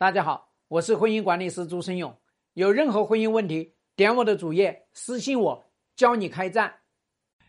[0.00, 2.16] 大家好，我是婚姻管理师朱生勇。
[2.54, 6.72] 有任何婚姻问题，点我的主页私信我，教你开战。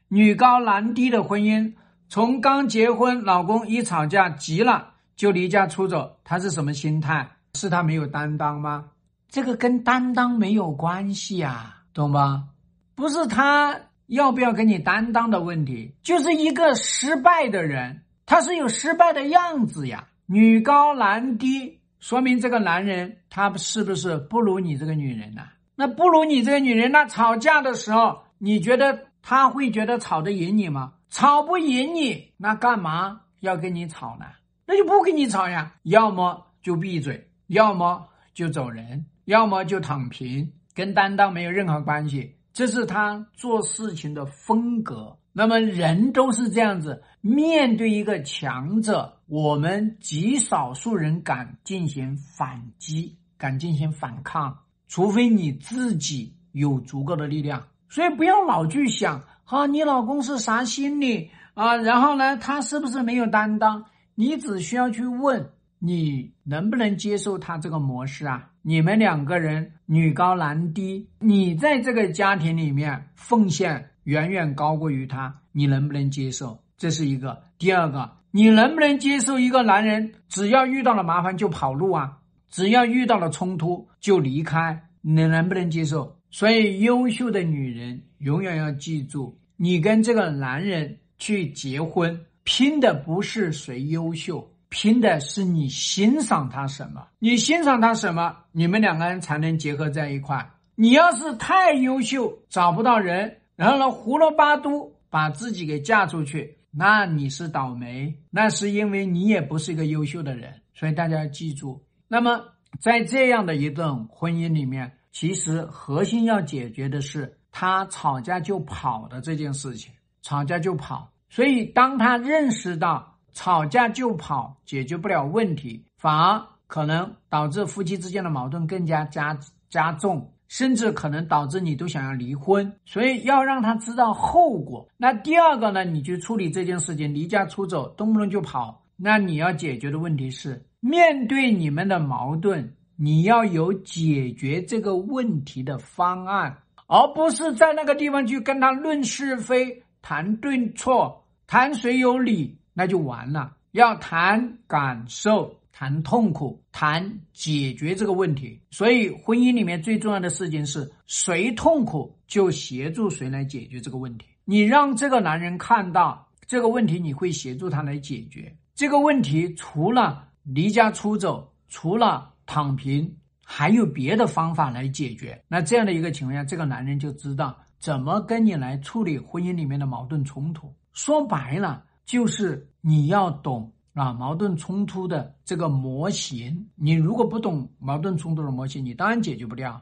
[0.07, 1.75] 女高男低的婚姻，
[2.07, 7.29] 从刚结婚，老公一吵架急了就离家出走，他是什么心态？
[7.53, 8.89] 是他没有担当吗？
[9.27, 12.49] 这个跟担当没有关系啊，懂吗？
[12.95, 20.07] 不是他要不要跟你担当的问题，就是一个失败的人，他是有失败的样子呀。
[20.25, 21.78] 女高男低。
[21.99, 25.43] 说明这个男人他是不是不如你这个女人呢？
[25.75, 30.93] 那不如你这个女人，那吵架的时候，你觉得他会觉得吵得赢你吗？
[31.09, 34.25] 吵不赢你，那干嘛要跟你吵呢？
[34.65, 42.35] 那就不跟你吵呀，要么就闭嘴，要么就走人，要么就躺平，跟担当没有任何关系。
[42.53, 45.17] 这是他做事情的风格。
[45.31, 49.17] 那么人都是这样子，面对一个强者。
[49.27, 57.63] 我们极少数人敢进行反击，敢进行反抗，除非你自己有足够的力量。
[57.89, 61.75] 所以不要老去想，哈，你老公是啥心理啊？
[61.75, 63.85] 然后呢，他是不是没有担当？
[64.15, 68.49] 你只需要去问，你能不能接受他这个模式啊？
[68.61, 76.59] 你们两个人女高男低，你在这个家庭里面奉献远远高过于他，你能不能接受？
[76.77, 77.41] 这是一个。
[77.57, 78.17] 第二个。
[78.31, 82.19] 你能不能接受一个男人只要遇到了麻烦就跑路啊？
[82.47, 84.79] 只要遇到了冲突就离开？
[85.01, 86.15] 你能不能接受？
[86.29, 97.07] 所以，优秀的女人永远要记住，你跟这个男人去结婚，拼的不是谁优秀，拼的是你欣赏他什么。
[97.17, 100.47] 你欣赏他什么，你们两个人才能结合在一块。
[100.75, 106.57] 你要是太优秀，找不到人，然后呢，胡罗八都把自己给嫁出去。
[106.71, 111.83] 那你是倒霉，那是因为你也不是一个优秀的人，所以大家要记住。
[112.07, 112.41] 那么
[112.79, 119.91] 在这样的一段婚姻里面，其实核心要解决的是他吵架就跑的这件事情，
[120.21, 121.11] 吵架就跑。
[121.29, 129.37] 所以当他认识到吵架就跑解决不了问题，反而可能导致夫妻之间的矛盾更加加
[129.69, 130.31] 加重。
[130.49, 134.85] 甚至可能导致你都想要离婚，所以要让他知道后果。
[134.97, 135.85] 那第二个呢？
[135.85, 138.83] 你去处理这件事情，离家出走，动不动就跑。
[138.97, 153.55] 那你要解决的问题是，面对你们的矛盾，你要有解决这个问题的方案，而不是在那个地方去跟他论是非、谈对错、谈谁有理，那就完了。
[153.71, 155.53] 要谈感受。
[155.71, 158.59] 谈痛苦，谈解决这个问题。
[158.71, 164.25] 所以，婚姻里面最重要的事情是谁痛苦就协助谁来解决这个问题。
[164.45, 169.53] 你让这个男人看到这个问题，你会协助他来解决这个问题。
[169.53, 173.15] 除了离家出走，除了躺平，
[173.45, 175.39] 还有别的方法来解决。
[175.47, 180.73] 那这样的一个情况下，这个男人就知道怎么跟你来处理婚姻里面的矛盾冲突。
[180.93, 183.71] 说白了，就是你要懂。
[183.93, 189.81] 啊，矛盾冲突的这个模型，你如果不懂矛盾冲突的模型，你当然解决不掉。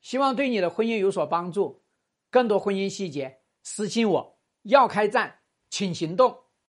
[0.00, 1.82] 希望对你的婚姻有所帮助。
[2.30, 4.38] 更多婚姻细节，私信我。
[4.62, 5.40] 要开战，
[5.70, 6.34] 请行动。